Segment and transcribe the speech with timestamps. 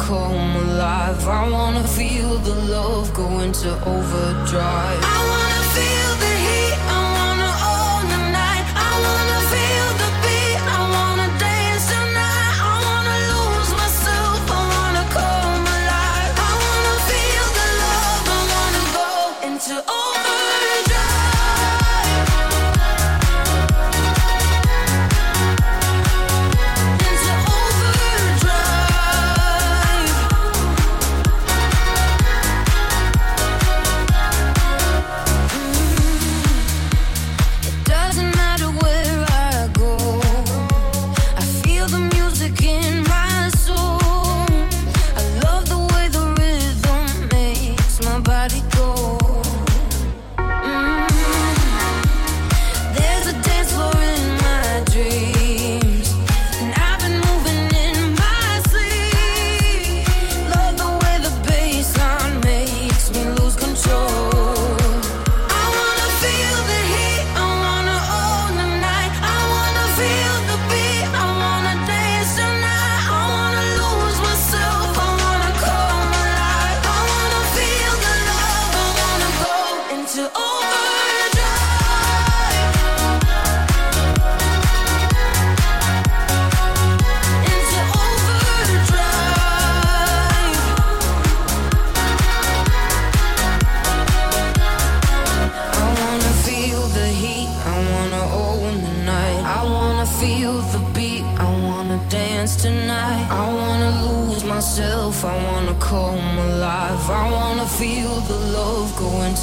[0.00, 1.28] come alive.
[1.28, 5.09] I wanna feel the love go into overdrive.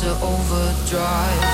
[0.07, 1.46] to overdrive.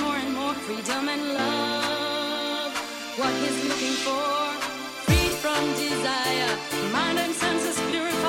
[0.00, 2.72] more and more freedom and love.
[3.18, 4.54] What he's looking for,
[5.06, 6.52] free from desire,
[6.92, 8.19] mind and senses purified.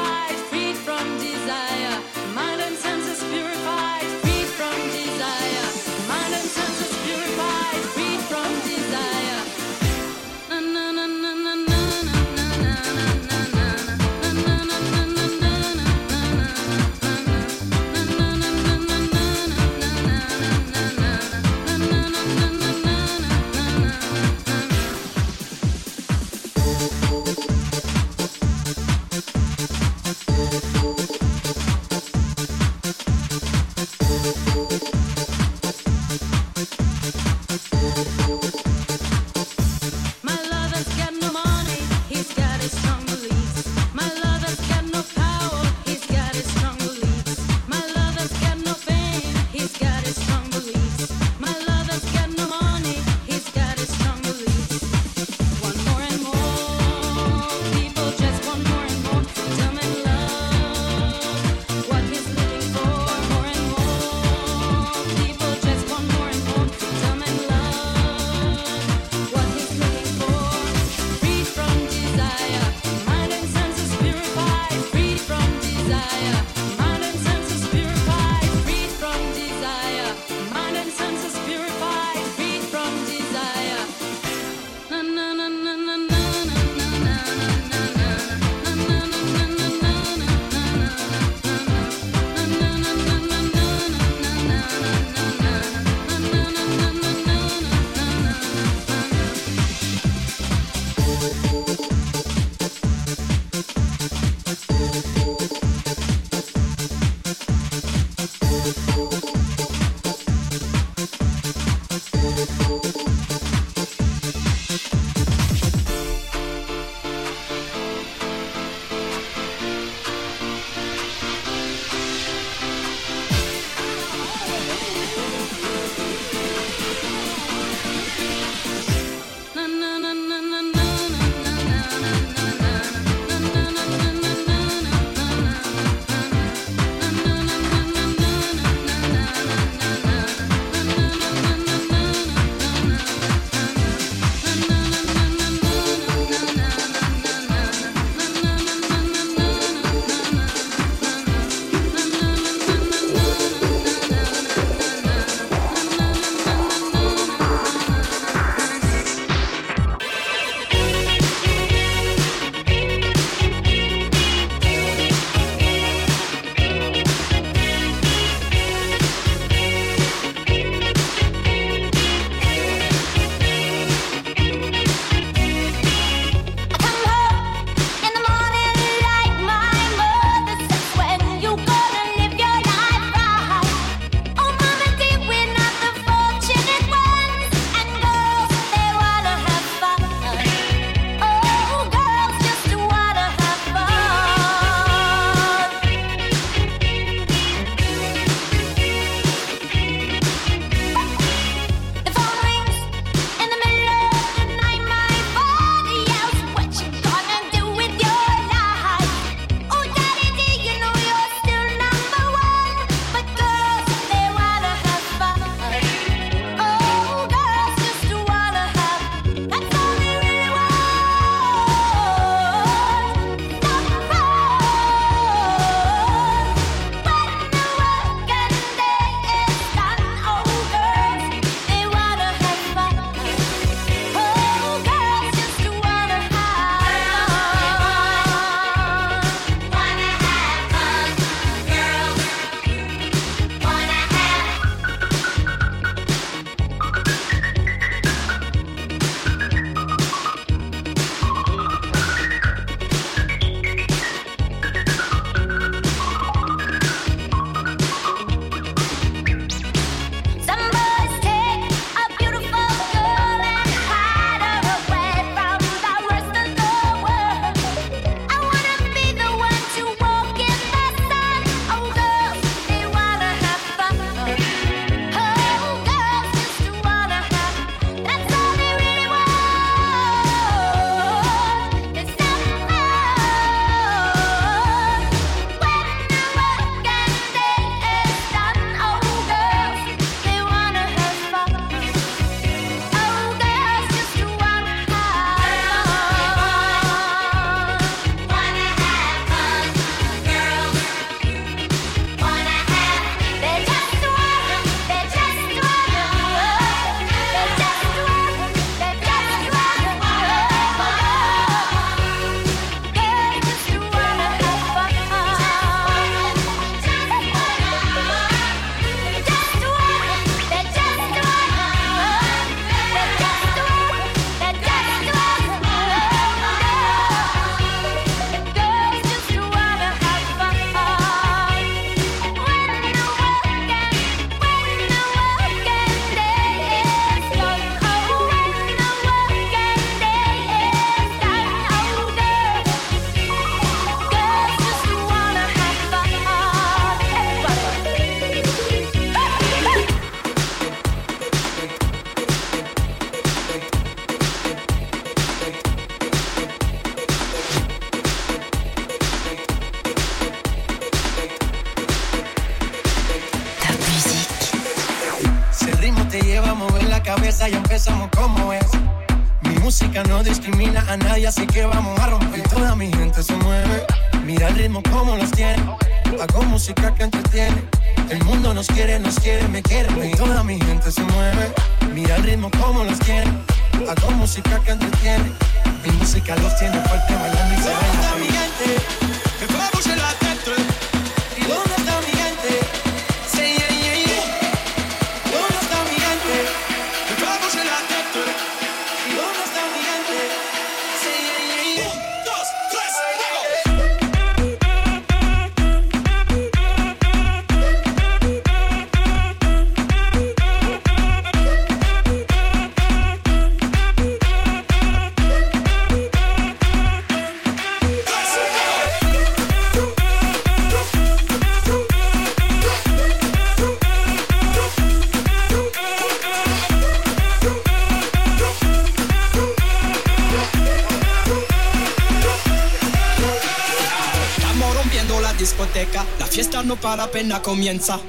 [437.22, 438.00] Pena comienza.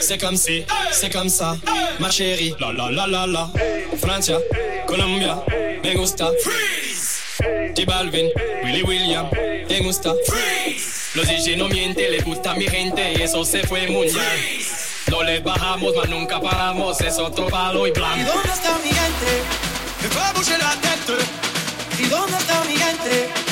[0.00, 1.56] C'est comme si, c'est comme ça,
[1.98, 2.54] ma chérie.
[2.60, 3.50] La la la la la.
[4.00, 4.38] Francia,
[4.86, 5.42] Colombia,
[5.82, 6.30] me gusta.
[6.42, 7.20] Freeze.
[7.74, 8.30] J Balvin,
[8.64, 9.26] Willy William,
[9.68, 10.14] me gusta.
[10.26, 11.16] Freeze.
[11.16, 14.60] Los DJ no mienten, les gusta mi gente y eso se fue muy bien.
[15.10, 18.20] No les bajamos, mas nunca paramos, es otro palo y plan.
[18.20, 19.42] ¿Y dónde está mi gente?
[20.02, 21.24] Me fue a la tête.
[21.98, 23.49] ¿Y dónde está mi gente?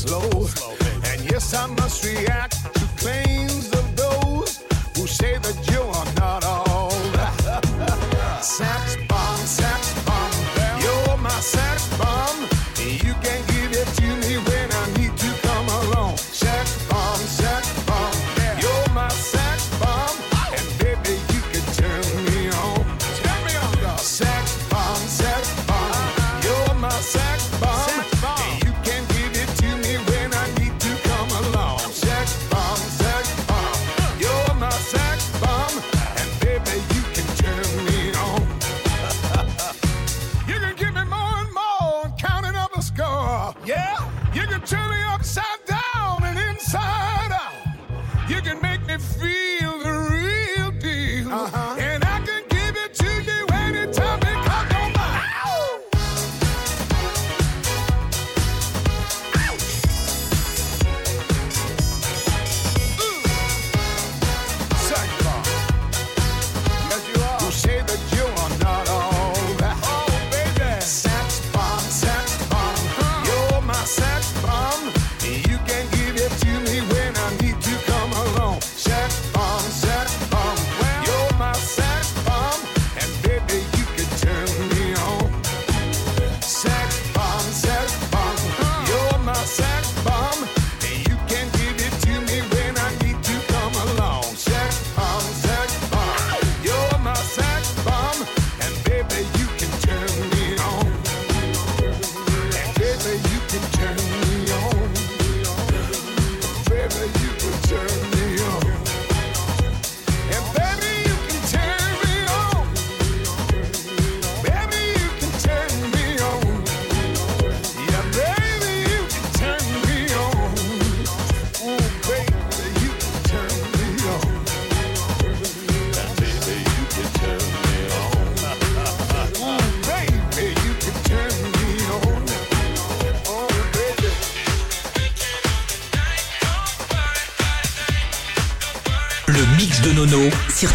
[0.00, 0.48] slow.
[1.04, 2.59] And yes, I must react.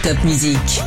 [0.05, 0.84] Top Music.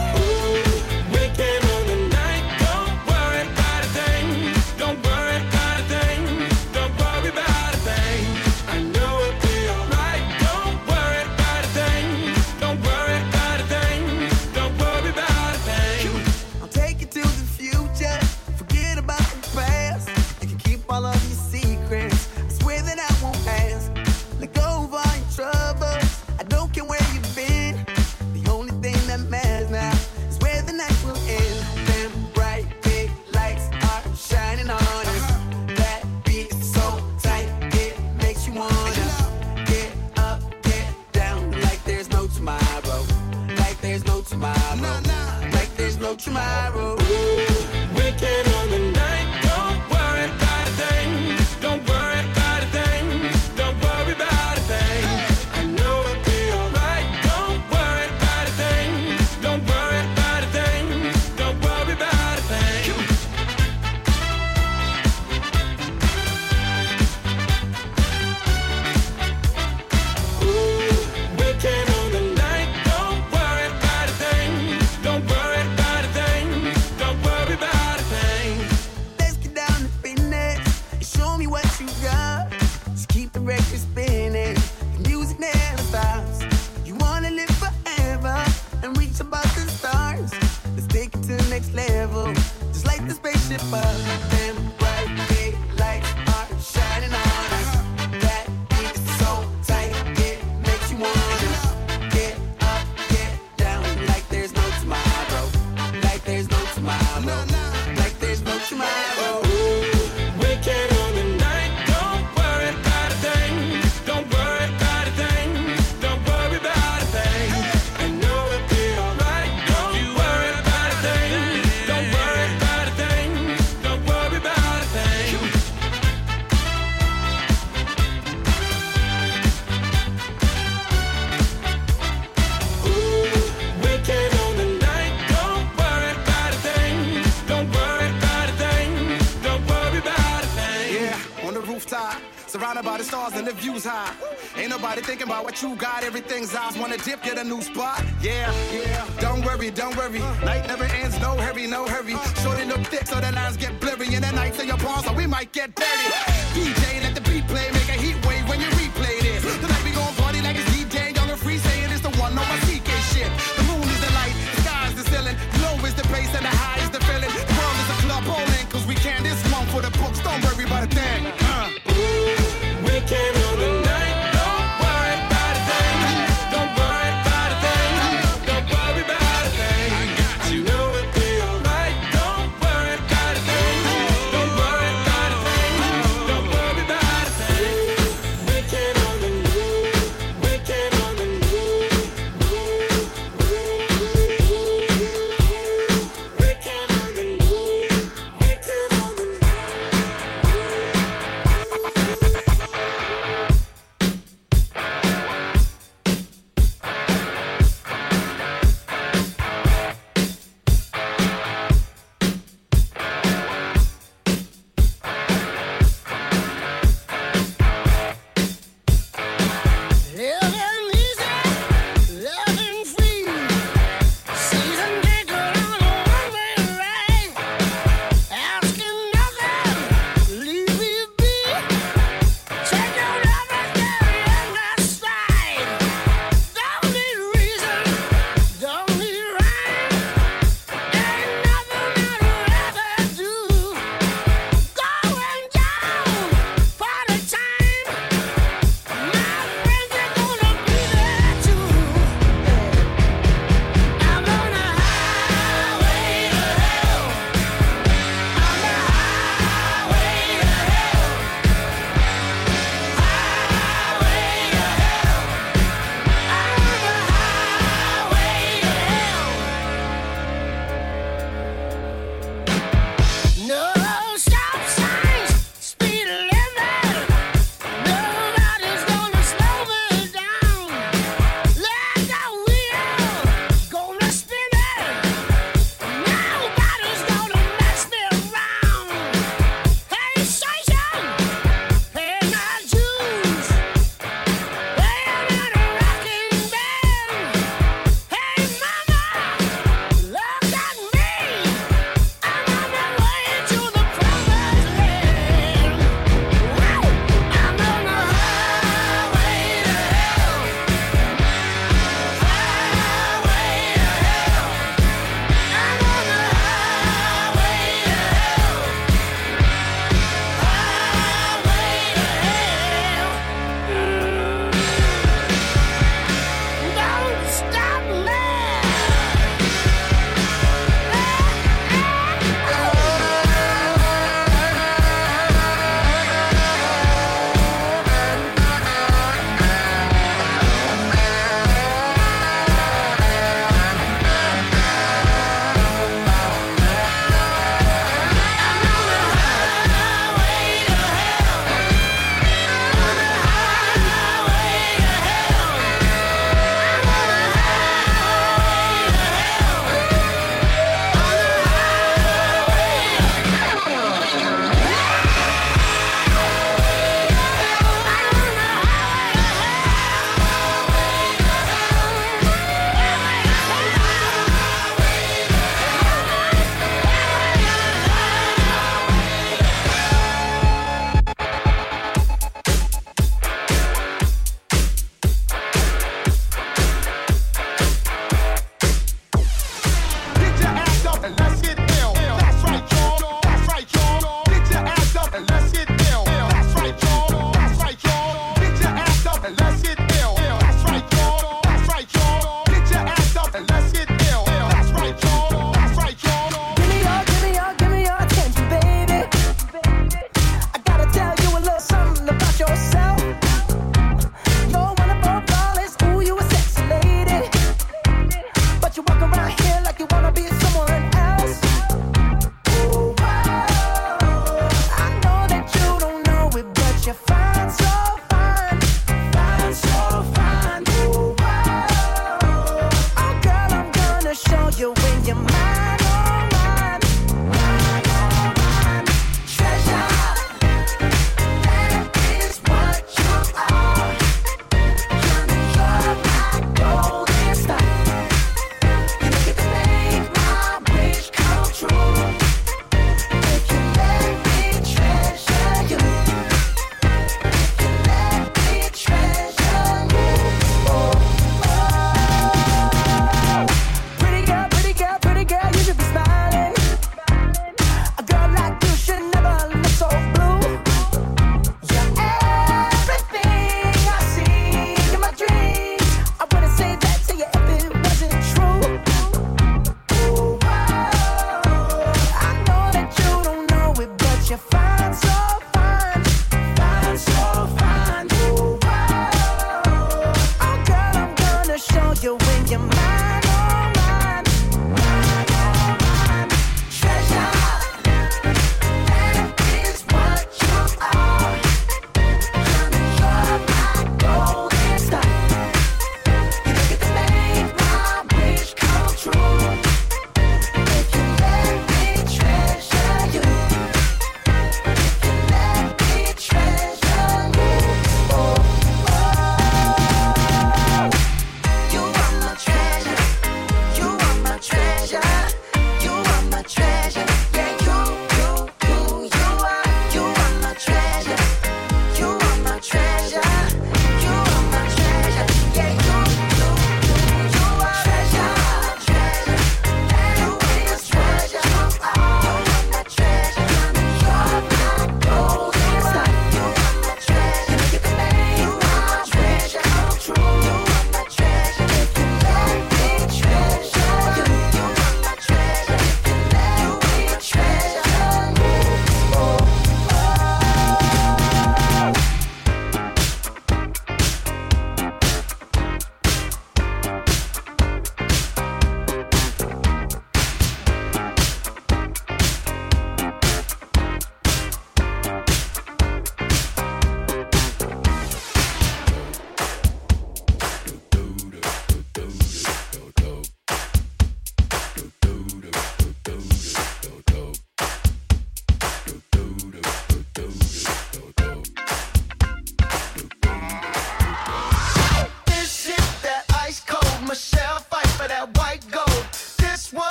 [145.43, 146.03] what you got.
[146.05, 148.03] Everything's eyes wanna dip, get a new spot.
[148.23, 149.07] Yeah, yeah.
[149.21, 150.21] Don't worry, don't worry.
[150.45, 152.17] Night never ends, no hurry, no hurry.
[152.43, 154.15] Shorty look thick, so the lines get blurry.
[154.15, 156.09] And the nights in your palms, so we might get dirty.
[156.55, 157.08] DJ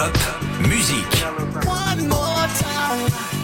[0.00, 0.16] Top
[0.66, 1.04] musique.
[1.66, 3.39] One more time.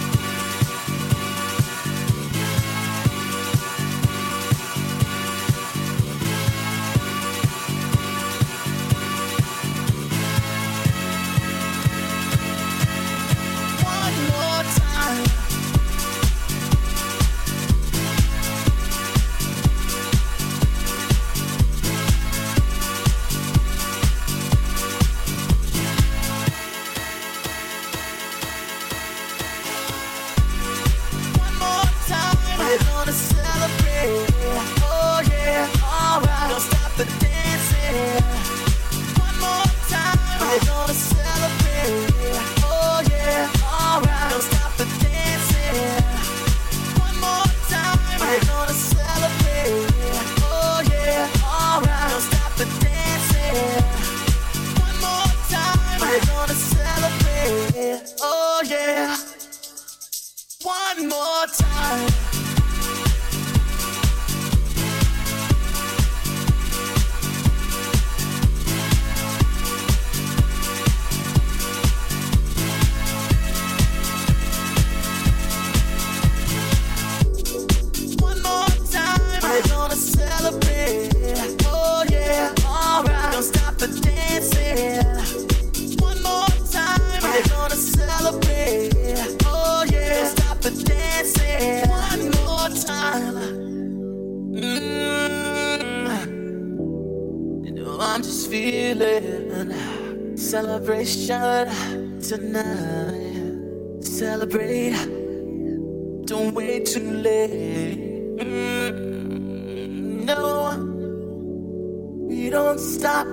[112.56, 113.26] don't stop.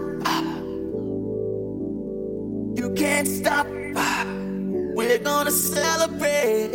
[2.76, 3.66] You can't stop.
[4.98, 6.72] We're gonna celebrate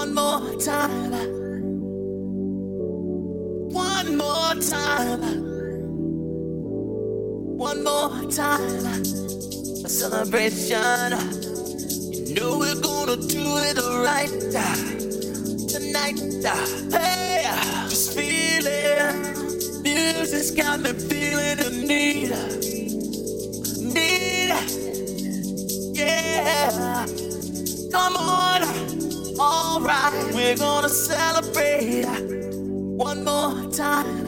[0.00, 1.12] one more time.
[3.86, 5.20] One more time.
[7.68, 8.86] One more time.
[9.84, 11.10] A celebration.
[12.26, 13.76] You know we're gonna do it
[14.08, 14.32] right
[15.68, 16.18] tonight.
[16.90, 17.44] Hey,
[17.90, 19.49] just feel it
[20.20, 22.28] music's got me feeling the need.
[23.94, 24.50] Need.
[25.96, 27.06] Yeah.
[27.90, 28.62] Come on.
[29.40, 30.30] All right.
[30.34, 34.26] We're going to celebrate one more time.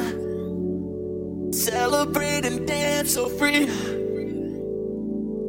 [1.53, 3.67] Celebrate and dance so free.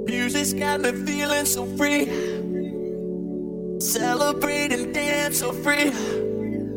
[0.06, 2.04] Music's got me feeling so free.
[3.80, 6.23] Celebrate and dance so free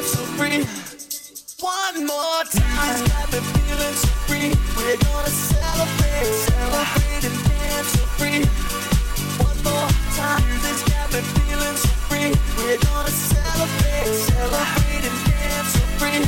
[0.00, 0.64] feeling so free.
[1.60, 4.48] One more time, I got been feeling so free.
[4.76, 8.40] We're gonna celebrate, celebrate and dance so free.
[9.44, 12.32] One more time, this got me feeling so free.
[12.56, 16.20] We're gonna celebrate, celebrate and dance so free.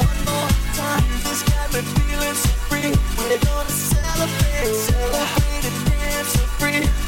[0.00, 2.90] One more time, this got me feeling so free.
[3.18, 6.99] We're gonna celebrate, celebrate and dance so free.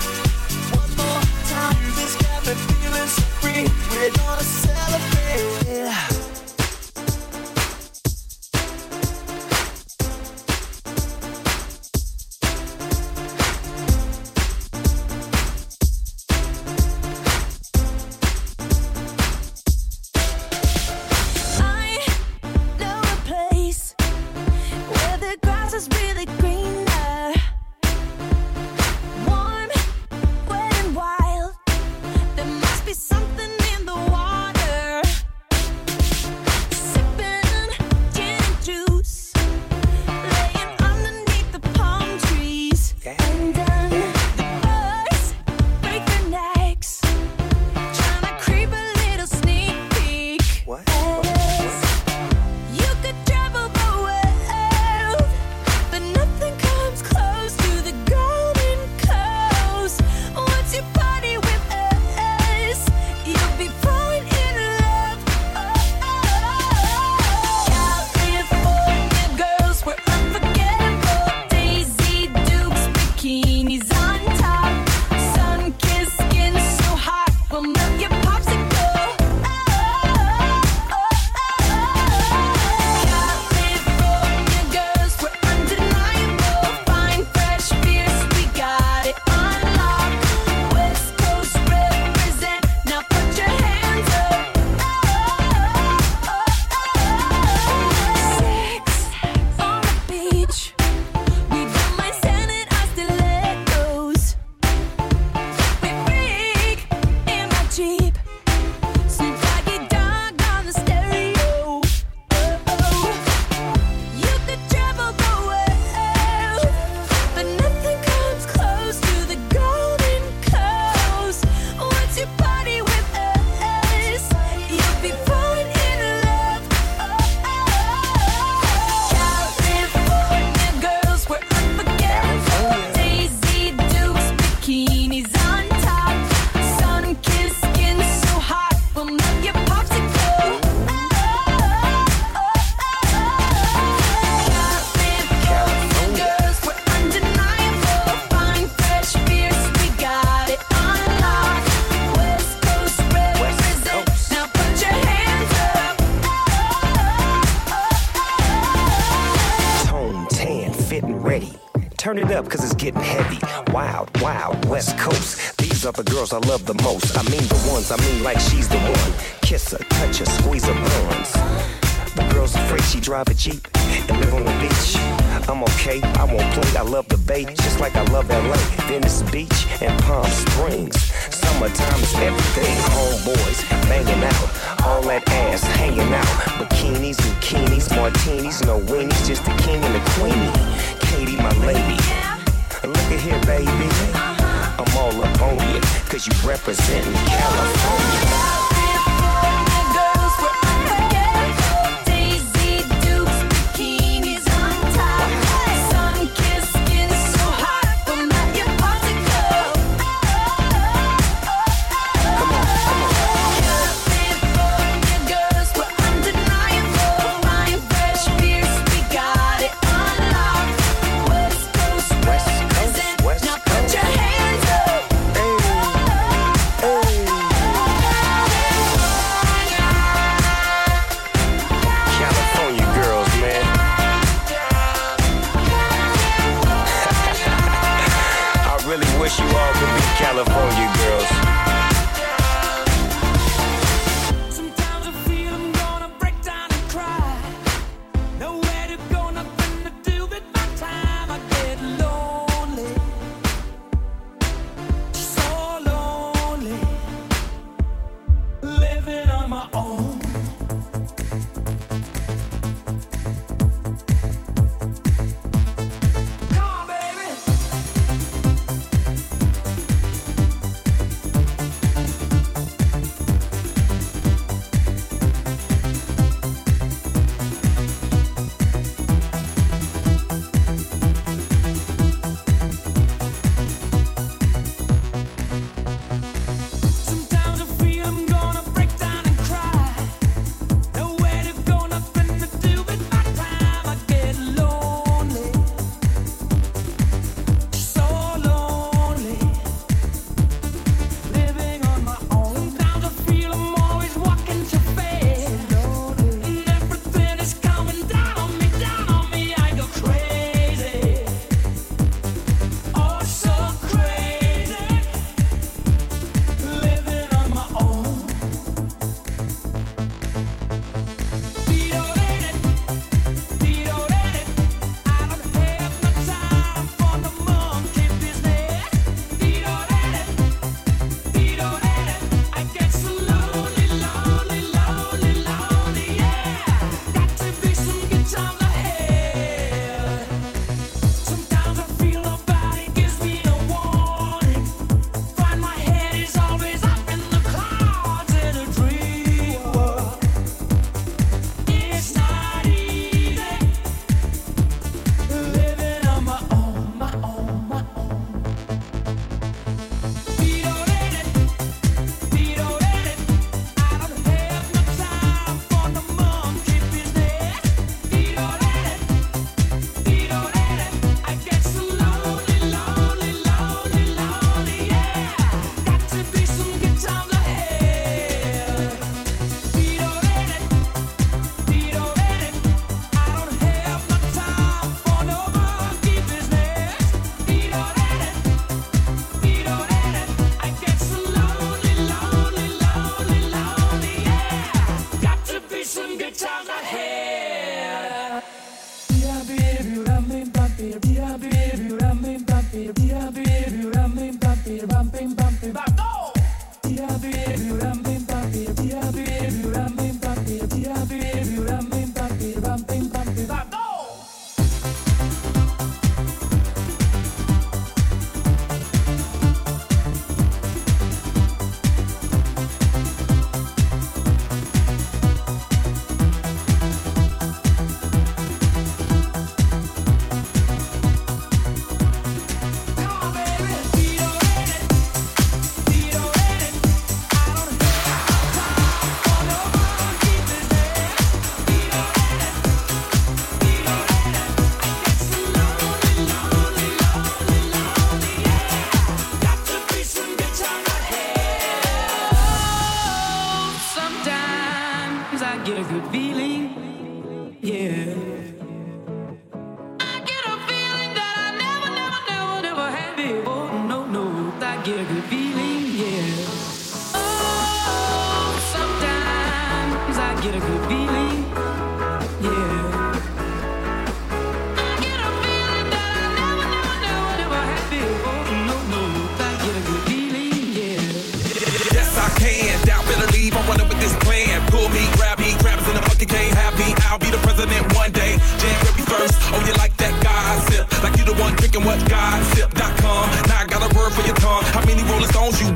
[456.13, 456.62] feeling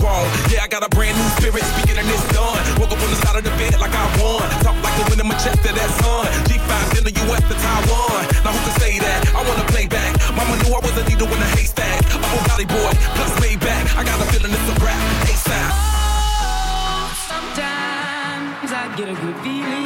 [0.03, 0.25] wall.
[0.51, 2.61] Yeah, I got a brand new spirit, speaking and it's done.
[2.81, 4.45] Woke up on the side of the bed like I won.
[4.65, 6.27] Talk like the wind in my chest to that sun.
[6.49, 8.23] G5 in the US to Taiwan.
[8.45, 9.21] Now who can say that?
[9.35, 10.13] I wanna play back.
[10.35, 12.03] Mama knew I was a needle in a haystack.
[12.13, 13.85] I'm a body boy, plus laid back.
[13.97, 15.01] I got a feeling it's a rap.
[15.31, 15.71] ASAP.
[15.73, 19.86] Oh, sometimes I get a good feeling.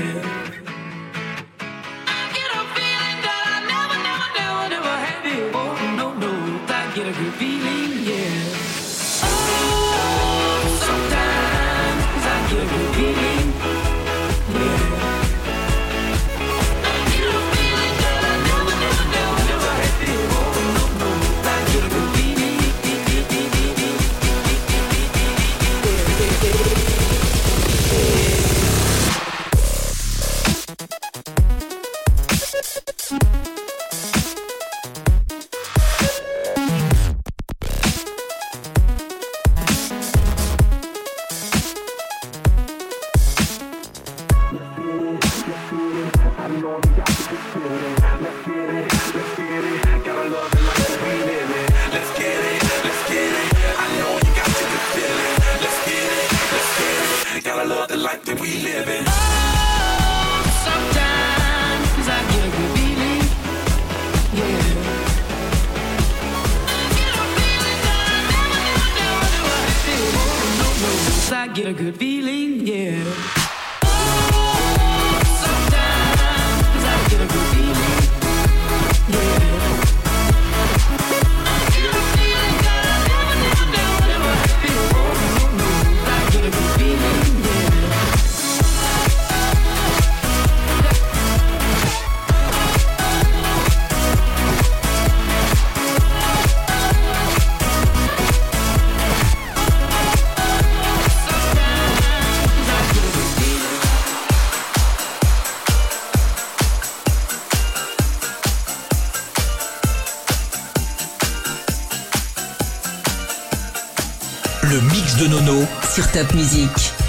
[115.93, 117.00] sur Top Music.